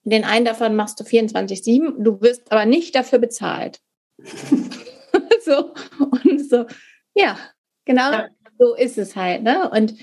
[0.04, 3.80] Den einen davon machst du 24-7, du wirst aber nicht dafür bezahlt.
[5.44, 6.66] so, und so,
[7.16, 7.38] ja,
[7.86, 8.28] genau ja.
[8.60, 9.70] so ist es halt, ne?
[9.70, 9.96] Und,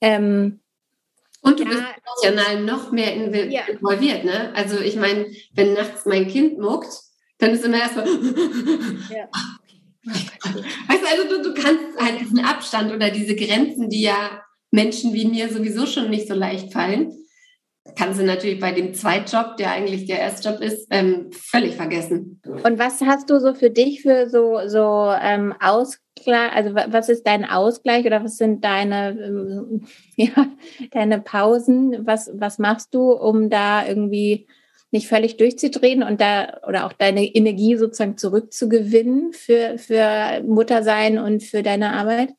[0.00, 0.60] ähm,
[1.42, 4.24] und du ja, bist emotional noch mehr involviert, ja.
[4.24, 4.52] ne?
[4.54, 6.88] Also ich meine, wenn nachts mein Kind muckt,
[7.38, 8.06] dann ist immer erstmal,
[9.10, 9.28] ja.
[10.06, 15.12] Weißt du, also du, du kannst halt diesen Abstand oder diese Grenzen, die ja Menschen
[15.12, 17.12] wie mir sowieso schon nicht so leicht fallen,
[17.94, 22.40] kann sie natürlich bei dem Zweitjob, der eigentlich der Erstjob ist, ähm, völlig vergessen.
[22.44, 27.26] Und was hast du so für dich für so, so ähm, Ausgleich, also was ist
[27.26, 30.48] dein Ausgleich oder was sind deine, ähm, ja,
[30.90, 32.06] deine Pausen?
[32.06, 34.46] Was, was machst du, um da irgendwie
[34.90, 41.42] nicht völlig durchzudrehen und da oder auch deine Energie sozusagen zurückzugewinnen für, für Muttersein und
[41.42, 42.30] für deine Arbeit?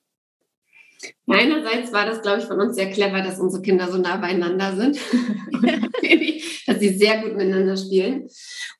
[1.30, 4.76] Einerseits war das, glaube ich, von uns sehr clever, dass unsere Kinder so nah beieinander
[4.76, 4.98] sind,
[6.66, 8.28] dass sie sehr gut miteinander spielen.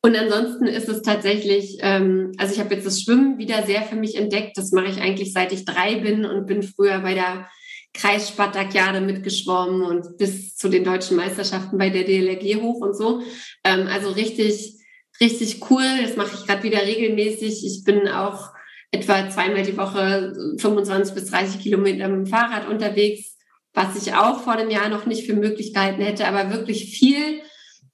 [0.02, 3.96] Und ansonsten ist es tatsächlich, ähm, also ich habe jetzt das Schwimmen wieder sehr für
[3.96, 4.58] mich entdeckt.
[4.58, 7.48] Das mache ich eigentlich seit ich drei bin und bin früher bei der
[7.94, 13.22] Kreisspartakiade mitgeschwommen und bis zu den deutschen Meisterschaften bei der DLRG hoch und so.
[13.64, 14.76] Ähm, also richtig,
[15.20, 15.86] richtig cool.
[16.02, 17.66] Das mache ich gerade wieder regelmäßig.
[17.66, 18.52] Ich bin auch
[18.92, 23.38] etwa zweimal die Woche 25 bis 30 Kilometer mit dem Fahrrad unterwegs,
[23.74, 26.28] was ich auch vor einem Jahr noch nicht für Möglichkeiten hätte.
[26.28, 27.42] Aber wirklich viel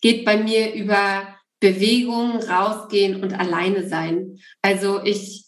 [0.02, 1.28] geht bei mir über
[1.60, 4.38] Bewegung, rausgehen und alleine sein.
[4.62, 5.46] Also ich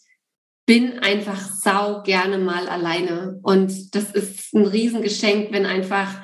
[0.66, 3.38] bin einfach sau gerne mal alleine.
[3.42, 6.22] Und das ist ein Riesengeschenk, wenn einfach,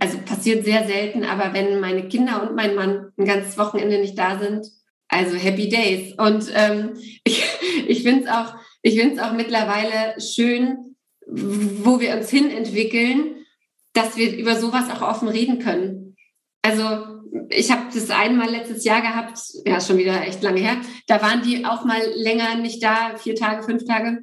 [0.00, 4.18] also passiert sehr selten, aber wenn meine Kinder und mein Mann ein ganzes Wochenende nicht
[4.18, 4.66] da sind,
[5.08, 6.14] also Happy Days.
[6.18, 6.94] Und ähm,
[7.24, 7.44] ich,
[7.86, 13.44] ich finde es auch, ich finde es auch mittlerweile schön, wo wir uns hin entwickeln,
[13.92, 16.16] dass wir über sowas auch offen reden können.
[16.62, 17.18] Also
[17.50, 20.76] ich habe das einmal letztes Jahr gehabt, ja schon wieder echt lange her.
[21.06, 24.22] Da waren die auch mal länger nicht da, vier Tage, fünf Tage.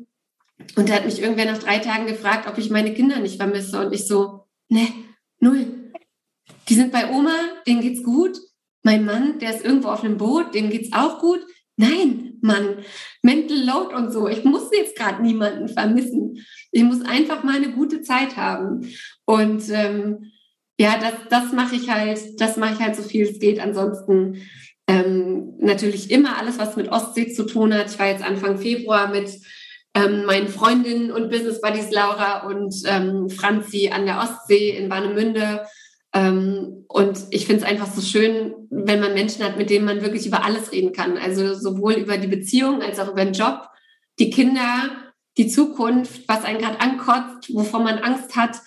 [0.76, 3.86] Und da hat mich irgendwer nach drei Tagen gefragt, ob ich meine Kinder nicht vermisse.
[3.86, 4.88] Und ich so, ne,
[5.40, 5.92] null.
[6.70, 7.36] Die sind bei Oma,
[7.68, 8.40] denen geht's gut.
[8.86, 11.40] Mein Mann, der ist irgendwo auf einem Boot, dem geht's auch gut.
[11.76, 12.78] Nein, Mann,
[13.24, 14.28] Mental Load und so.
[14.28, 16.46] Ich muss jetzt gerade niemanden vermissen.
[16.72, 18.88] Ich muss einfach mal eine gute Zeit haben.
[19.26, 20.32] Und ähm,
[20.80, 23.60] ja, das, das mache ich halt, das mache ich halt so viel es geht.
[23.60, 24.44] Ansonsten
[24.88, 27.90] ähm, natürlich immer alles, was mit Ostsee zu tun hat.
[27.90, 29.32] Ich war jetzt Anfang Februar mit
[29.96, 35.66] ähm, meinen Freundinnen und Business Buddies Laura und ähm, Franzi an der Ostsee in Warnemünde
[36.16, 40.26] und ich finde es einfach so schön, wenn man Menschen hat, mit denen man wirklich
[40.26, 41.18] über alles reden kann.
[41.18, 43.68] Also sowohl über die Beziehung als auch über den Job,
[44.18, 44.92] die Kinder,
[45.38, 48.58] die Zukunft, was einen gerade ankotzt, wovon man Angst hat.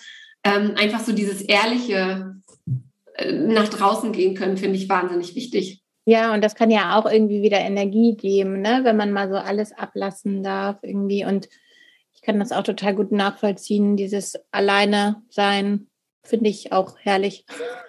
[0.43, 2.35] Ähm, einfach so dieses ehrliche
[3.15, 5.81] äh, nach draußen gehen können, finde ich wahnsinnig wichtig.
[6.05, 8.81] Ja, und das kann ja auch irgendwie wieder Energie geben, ne?
[8.83, 11.25] wenn man mal so alles ablassen darf irgendwie.
[11.25, 11.49] Und
[12.13, 15.87] ich kann das auch total gut nachvollziehen, dieses Alleine sein,
[16.23, 17.45] finde ich auch herrlich.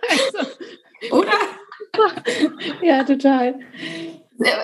[0.08, 0.50] also,
[1.10, 1.32] Oder?
[2.82, 3.58] ja, total.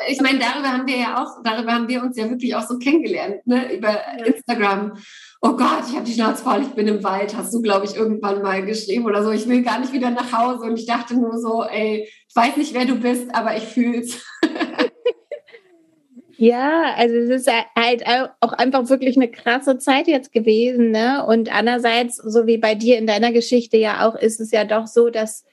[0.09, 2.79] Ich meine, darüber haben wir ja auch, darüber haben wir uns ja wirklich auch so
[2.79, 3.74] kennengelernt, ne?
[3.76, 4.24] über ja.
[4.24, 4.96] Instagram.
[5.42, 7.94] Oh Gott, ich habe die Schnauze voll, ich bin im Wald, hast du, glaube ich,
[7.94, 9.33] irgendwann mal geschrieben oder so.
[9.33, 12.57] Ich will gar nicht wieder nach Hause und ich dachte nur so, ey, ich weiß
[12.57, 14.24] nicht, wer du bist, aber ich fühle es.
[16.38, 18.05] Ja, also es ist halt
[18.40, 21.25] auch einfach wirklich eine krasse Zeit jetzt gewesen, ne?
[21.27, 24.87] Und andererseits, so wie bei dir in deiner Geschichte ja auch, ist es ja doch
[24.87, 25.44] so, dass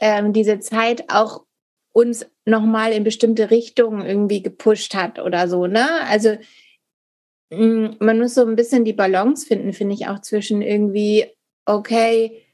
[0.00, 1.44] ähm, diese Zeit auch
[1.92, 5.86] uns nochmal in bestimmte Richtungen irgendwie gepusht hat oder so, ne?
[6.08, 6.38] Also
[7.50, 11.26] mm, man muss so ein bisschen die Balance finden, finde ich auch zwischen irgendwie,
[11.66, 12.44] okay,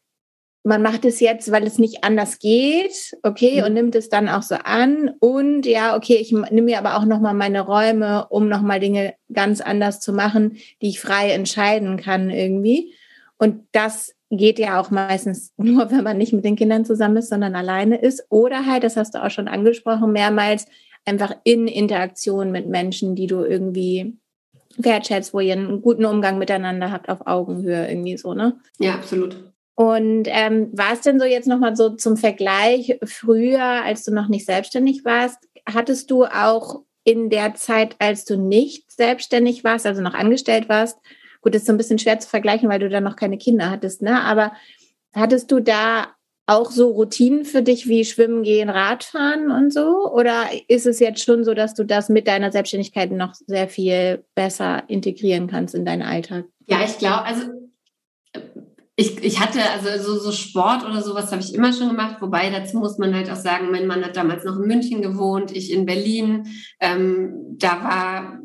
[0.64, 3.66] man macht es jetzt, weil es nicht anders geht, okay, mhm.
[3.66, 5.10] und nimmt es dann auch so an.
[5.20, 9.60] Und ja, okay, ich nehme mir aber auch nochmal meine Räume, um nochmal Dinge ganz
[9.60, 12.94] anders zu machen, die ich frei entscheiden kann irgendwie.
[13.36, 17.28] Und das geht ja auch meistens nur, wenn man nicht mit den Kindern zusammen ist,
[17.28, 18.24] sondern alleine ist.
[18.30, 20.66] Oder halt, das hast du auch schon angesprochen, mehrmals
[21.04, 24.16] einfach in Interaktion mit Menschen, die du irgendwie
[24.78, 28.56] wertschätzt, wo ihr einen guten Umgang miteinander habt auf Augenhöhe irgendwie so, ne?
[28.78, 29.53] Ja, absolut.
[29.76, 34.28] Und ähm, war es denn so jetzt nochmal so zum Vergleich früher, als du noch
[34.28, 40.00] nicht selbstständig warst, hattest du auch in der Zeit, als du nicht selbstständig warst, also
[40.00, 40.98] noch angestellt warst,
[41.42, 43.70] gut, das ist so ein bisschen schwer zu vergleichen, weil du da noch keine Kinder
[43.70, 44.22] hattest, ne?
[44.22, 44.52] Aber
[45.12, 46.14] hattest du da
[46.46, 50.10] auch so Routinen für dich wie Schwimmen gehen, Radfahren und so?
[50.12, 54.24] Oder ist es jetzt schon so, dass du das mit deiner Selbstständigkeit noch sehr viel
[54.34, 56.44] besser integrieren kannst in deinen Alltag?
[56.66, 57.42] Ja, ich glaube, also
[58.96, 62.50] ich, ich hatte also so, so Sport oder sowas habe ich immer schon gemacht, wobei
[62.50, 65.72] dazu muss man halt auch sagen, mein Mann hat damals noch in München gewohnt, ich
[65.72, 66.46] in Berlin.
[66.80, 68.40] Ähm, da war,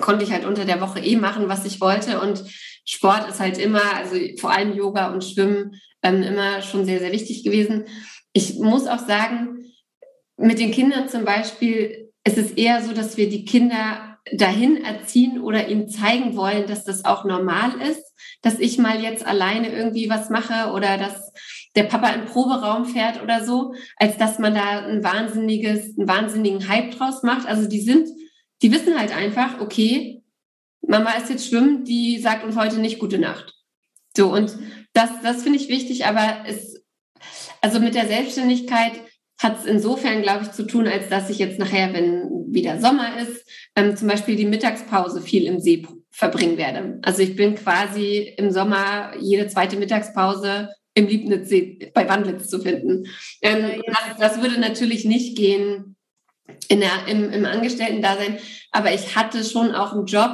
[0.00, 2.20] konnte ich halt unter der Woche eh machen, was ich wollte.
[2.20, 2.44] Und
[2.84, 7.12] Sport ist halt immer, also vor allem Yoga und Schwimmen, ähm, immer schon sehr, sehr
[7.12, 7.84] wichtig gewesen.
[8.34, 9.64] Ich muss auch sagen,
[10.36, 15.40] mit den Kindern zum Beispiel, es ist eher so, dass wir die Kinder dahin erziehen
[15.40, 20.10] oder ihnen zeigen wollen, dass das auch normal ist dass ich mal jetzt alleine irgendwie
[20.10, 21.32] was mache oder dass
[21.76, 26.68] der Papa im Proberaum fährt oder so, als dass man da ein wahnsinniges, einen wahnsinnigen
[26.68, 27.46] Hype draus macht.
[27.48, 28.08] Also die sind,
[28.60, 30.22] die wissen halt einfach, okay,
[30.86, 33.54] Mama ist jetzt schwimmen, die sagt uns heute nicht gute Nacht.
[34.14, 34.56] So, und
[34.92, 36.84] das, das finde ich wichtig, aber es,
[37.62, 38.92] also mit der Selbstständigkeit
[39.44, 43.18] hat es insofern, glaube ich, zu tun, als dass ich jetzt nachher, wenn wieder Sommer
[43.20, 46.98] ist, ähm, zum Beispiel die Mittagspause viel im See verbringen werde.
[47.02, 53.06] Also ich bin quasi im Sommer jede zweite Mittagspause im Liebnitzsee bei Wandlitz zu finden.
[53.42, 55.96] Ähm, das, das, würde natürlich nicht gehen
[56.68, 58.38] in der, im, im Angestellten-Dasein,
[58.70, 60.30] aber ich hatte schon auch einen Job,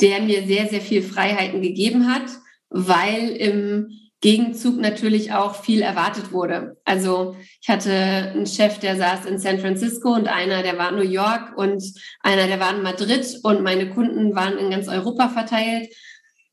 [0.00, 2.28] der mir sehr, sehr viel Freiheiten gegeben hat,
[2.68, 6.76] weil im Gegenzug natürlich auch viel erwartet wurde.
[6.84, 10.96] Also ich hatte einen Chef, der saß in San Francisco und einer, der war in
[10.96, 11.82] New York und
[12.20, 15.88] einer, der war in Madrid und meine Kunden waren in ganz Europa verteilt.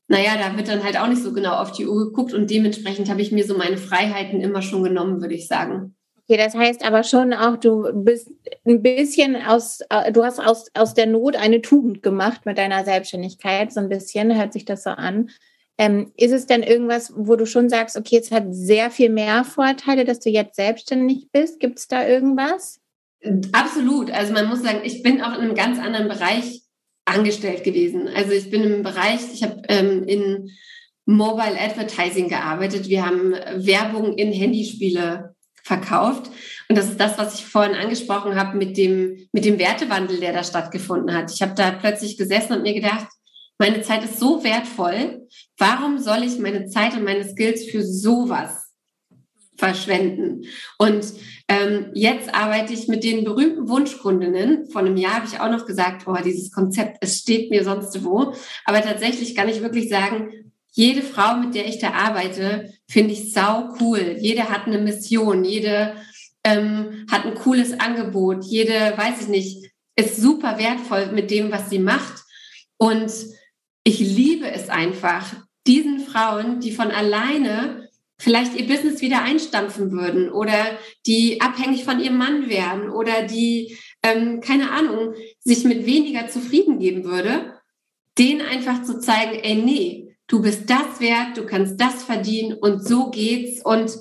[0.06, 3.10] Naja, da wird dann halt auch nicht so genau auf die Uhr geguckt und dementsprechend
[3.10, 5.94] habe ich mir so meine Freiheiten immer schon genommen, würde ich sagen.
[6.30, 8.30] Okay, das heißt aber schon auch, du bist
[8.66, 12.84] ein bisschen aus, äh, du hast aus, aus der Not eine Tugend gemacht mit deiner
[12.84, 15.30] Selbstständigkeit, so ein bisschen, hört sich das so an.
[15.78, 19.44] Ähm, ist es denn irgendwas, wo du schon sagst, okay, es hat sehr viel mehr
[19.44, 21.60] Vorteile, dass du jetzt selbstständig bist?
[21.60, 22.80] Gibt es da irgendwas?
[23.52, 24.10] Absolut.
[24.10, 26.62] Also man muss sagen, ich bin auch in einem ganz anderen Bereich
[27.04, 28.08] angestellt gewesen.
[28.08, 30.50] Also ich bin im Bereich, ich habe ähm, in
[31.06, 32.88] Mobile Advertising gearbeitet.
[32.88, 36.30] Wir haben Werbung in Handyspiele verkauft.
[36.68, 40.32] Und das ist das, was ich vorhin angesprochen habe mit dem, mit dem Wertewandel, der
[40.32, 41.32] da stattgefunden hat.
[41.32, 43.06] Ich habe da plötzlich gesessen und mir gedacht,
[43.58, 45.26] meine Zeit ist so wertvoll.
[45.56, 48.70] Warum soll ich meine Zeit und meine Skills für sowas
[49.56, 50.44] verschwenden?
[50.78, 51.04] Und
[51.48, 54.70] ähm, jetzt arbeite ich mit den berühmten Wunschkundinnen.
[54.70, 58.04] Vor einem Jahr habe ich auch noch gesagt, boah, dieses Konzept, es steht mir sonst
[58.04, 58.34] wo.
[58.64, 63.32] Aber tatsächlich kann ich wirklich sagen, jede Frau, mit der ich da arbeite, finde ich
[63.32, 64.16] sau cool.
[64.20, 65.94] Jede hat eine Mission, jede
[66.44, 71.70] ähm, hat ein cooles Angebot, jede, weiß ich nicht, ist super wertvoll mit dem, was
[71.70, 72.22] sie macht.
[72.76, 73.10] Und
[73.84, 75.34] ich liebe es einfach,
[75.66, 77.88] diesen Frauen, die von alleine
[78.18, 80.66] vielleicht ihr Business wieder einstampfen würden oder
[81.06, 86.78] die abhängig von ihrem Mann wären oder die, ähm, keine Ahnung, sich mit weniger zufrieden
[86.78, 87.54] geben würde,
[88.18, 92.84] denen einfach zu zeigen, ey, nee, du bist das wert, du kannst das verdienen und
[92.84, 93.64] so geht's.
[93.64, 93.92] Und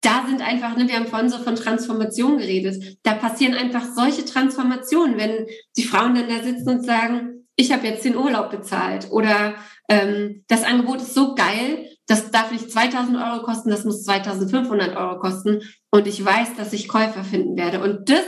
[0.00, 4.24] da sind einfach, ne, wir haben vorhin so von Transformation geredet, da passieren einfach solche
[4.24, 9.10] Transformationen, wenn die Frauen dann da sitzen und sagen, ich habe jetzt den Urlaub bezahlt
[9.10, 9.54] oder
[9.88, 14.96] ähm, das Angebot ist so geil, das darf nicht 2000 Euro kosten, das muss 2500
[14.96, 18.24] Euro kosten und ich weiß, dass ich Käufer finden werde und das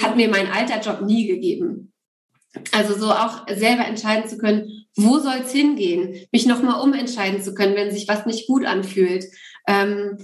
[0.00, 1.92] hat mir mein alter Job nie gegeben.
[2.70, 7.54] Also so auch selber entscheiden zu können, wo soll es hingehen, mich nochmal umentscheiden zu
[7.54, 9.24] können, wenn sich was nicht gut anfühlt.
[9.66, 10.18] Ähm,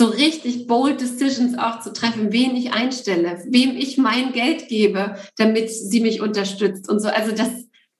[0.00, 5.16] so richtig bold Decisions auch zu treffen, wen ich einstelle, wem ich mein Geld gebe,
[5.36, 7.08] damit sie mich unterstützt und so.
[7.08, 7.50] Also das,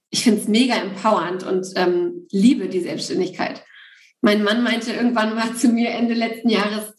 [0.09, 3.63] ich finde es mega empowernd und ähm, liebe die Selbstständigkeit.
[4.23, 6.95] Mein Mann meinte irgendwann mal zu mir Ende letzten Jahres,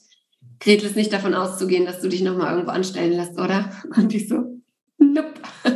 [0.59, 3.71] Gretel ist nicht davon auszugehen, dass du dich nochmal irgendwo anstellen lässt, oder?
[3.97, 4.61] Und ich so,
[4.99, 5.33] nope.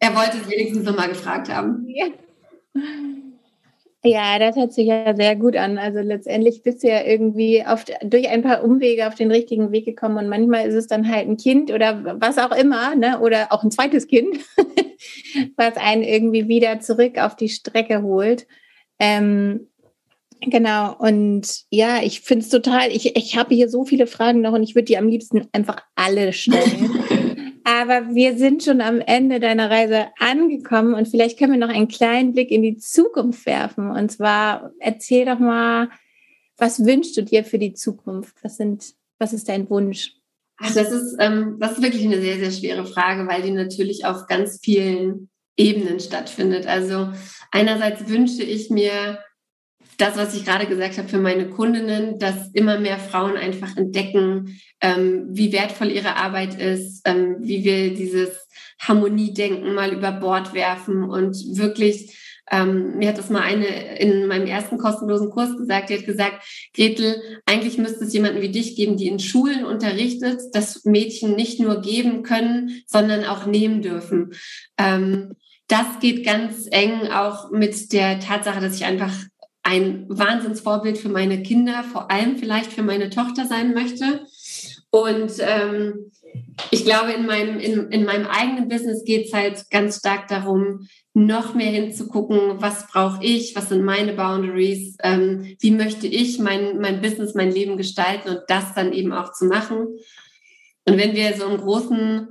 [0.00, 1.86] er wollte es wenigstens nochmal gefragt haben.
[1.88, 2.08] Ja.
[4.04, 5.78] Ja, das hört sich ja sehr gut an.
[5.78, 9.84] Also letztendlich bist du ja irgendwie auf, durch ein paar Umwege auf den richtigen Weg
[9.84, 13.20] gekommen und manchmal ist es dann halt ein Kind oder was auch immer, ne?
[13.20, 14.38] oder auch ein zweites Kind,
[15.56, 18.48] was einen irgendwie wieder zurück auf die Strecke holt.
[18.98, 19.68] Ähm,
[20.40, 24.52] genau, und ja, ich finde es total, ich, ich habe hier so viele Fragen noch
[24.52, 26.90] und ich würde die am liebsten einfach alle stellen.
[27.64, 31.88] Aber wir sind schon am Ende deiner Reise angekommen und vielleicht können wir noch einen
[31.88, 33.90] kleinen Blick in die Zukunft werfen.
[33.90, 35.88] Und zwar erzähl doch mal,
[36.56, 38.36] was wünschst du dir für die Zukunft?
[38.42, 40.14] Was sind, was ist dein Wunsch?
[40.58, 44.04] Ach, das ist, ähm, das ist wirklich eine sehr, sehr schwere Frage, weil die natürlich
[44.04, 46.66] auf ganz vielen Ebenen stattfindet.
[46.66, 47.12] Also
[47.50, 49.18] einerseits wünsche ich mir
[50.02, 54.58] das, was ich gerade gesagt habe für meine Kundinnen, dass immer mehr Frauen einfach entdecken,
[54.80, 58.30] ähm, wie wertvoll ihre Arbeit ist, ähm, wie wir dieses
[58.80, 62.18] Harmoniedenken mal über Bord werfen und wirklich
[62.50, 66.42] ähm, mir hat das mal eine in meinem ersten kostenlosen Kurs gesagt, die hat gesagt,
[66.74, 71.60] Gretel, eigentlich müsste es jemanden wie dich geben, die in Schulen unterrichtet, dass Mädchen nicht
[71.60, 74.32] nur geben können, sondern auch nehmen dürfen.
[74.76, 75.34] Ähm,
[75.68, 79.14] das geht ganz eng auch mit der Tatsache, dass ich einfach
[79.62, 84.26] ein Wahnsinnsvorbild für meine Kinder, vor allem vielleicht für meine Tochter sein möchte.
[84.90, 86.10] Und ähm,
[86.70, 90.88] ich glaube, in meinem, in, in meinem eigenen Business geht es halt ganz stark darum,
[91.14, 96.78] noch mehr hinzugucken, was brauche ich, was sind meine Boundaries, ähm, wie möchte ich mein,
[96.78, 99.88] mein Business, mein Leben gestalten und das dann eben auch zu machen.
[100.84, 102.28] Und wenn wir so im großen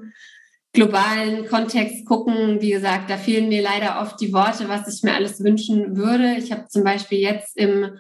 [0.74, 5.14] globalen Kontext gucken, wie gesagt, da fehlen mir leider oft die Worte, was ich mir
[5.14, 6.36] alles wünschen würde.
[6.38, 7.98] Ich habe zum Beispiel jetzt im,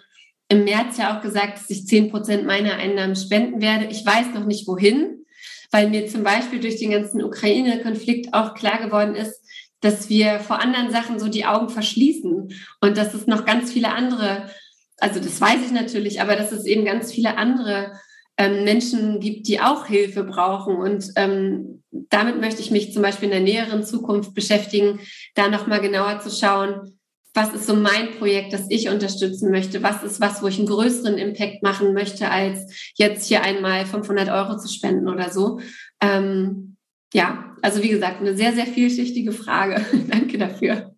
[0.48, 3.88] im März ja auch gesagt, dass ich zehn Prozent meiner Einnahmen spenden werde.
[3.88, 5.26] Ich weiß noch nicht wohin,
[5.72, 9.42] weil mir zum Beispiel durch den ganzen Ukraine-Konflikt auch klar geworden ist,
[9.82, 13.90] dass wir vor anderen Sachen so die Augen verschließen und dass es noch ganz viele
[13.90, 14.50] andere,
[14.98, 17.92] also das weiß ich natürlich, aber dass es eben ganz viele andere
[18.38, 20.76] ähm, Menschen gibt, die auch Hilfe brauchen.
[20.76, 25.00] Und ähm, damit möchte ich mich zum Beispiel in der näheren Zukunft beschäftigen,
[25.36, 26.98] da nochmal genauer zu schauen,
[27.34, 29.82] was ist so mein Projekt, das ich unterstützen möchte?
[29.84, 34.30] Was ist was, wo ich einen größeren Impact machen möchte, als jetzt hier einmal 500
[34.30, 35.60] Euro zu spenden oder so?
[36.02, 36.76] Ähm,
[37.13, 39.86] ja, also wie gesagt, eine sehr, sehr vielschichtige Frage.
[40.10, 40.94] Danke dafür.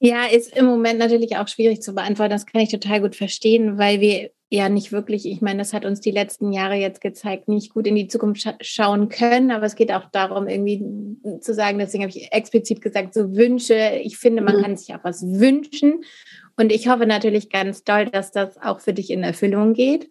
[0.00, 2.30] Ja, ist im Moment natürlich auch schwierig zu beantworten.
[2.30, 5.84] Das kann ich total gut verstehen, weil wir ja nicht wirklich, ich meine, das hat
[5.84, 9.66] uns die letzten Jahre jetzt gezeigt, nicht gut in die Zukunft scha schauen können, aber
[9.66, 10.82] es geht auch darum, irgendwie
[11.40, 14.62] zu sagen, deswegen habe ich explizit gesagt, so Wünsche, ich finde, man mhm.
[14.62, 16.04] kann sich auch was wünschen
[16.56, 20.10] und ich hoffe natürlich ganz doll, dass das auch für dich in Erfüllung geht.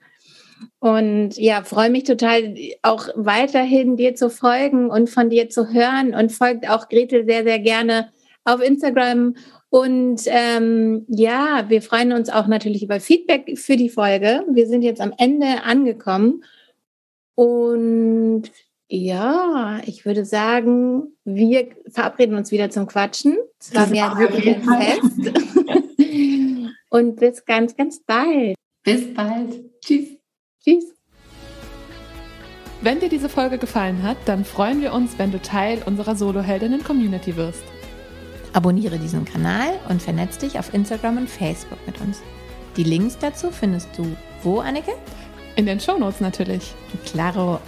[0.79, 6.15] Und ja, freue mich total, auch weiterhin dir zu folgen und von dir zu hören
[6.15, 8.11] und folgt auch Gretel sehr, sehr gerne
[8.43, 9.35] auf Instagram
[9.69, 14.43] und ähm, ja, wir freuen uns auch natürlich über Feedback für die Folge.
[14.49, 16.43] Wir sind jetzt am Ende angekommen.
[17.35, 18.43] Und
[18.87, 23.37] ja, ich würde sagen, wir verabreden uns wieder zum Quatschen.
[23.59, 25.37] Es war mir wirklich ein Fest.
[26.89, 28.55] Und bis ganz, ganz bald.
[28.83, 29.59] Bis bald.
[29.81, 30.17] Tschüss.
[30.63, 30.93] Tschüss.
[32.81, 37.35] Wenn dir diese Folge gefallen hat, dann freuen wir uns, wenn du Teil unserer Solo-Heldinnen-Community
[37.35, 37.63] wirst.
[38.53, 42.21] Abonniere diesen Kanal und vernetz dich auf Instagram und Facebook mit uns.
[42.75, 44.91] Die Links dazu findest du wo, Anneke?
[45.55, 46.73] In den Shownotes natürlich.
[47.05, 47.59] Claro.